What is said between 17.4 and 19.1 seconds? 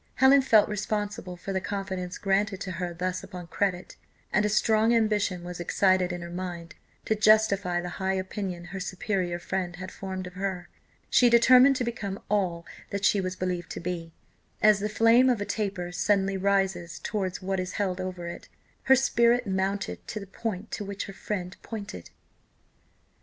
what is held over it, her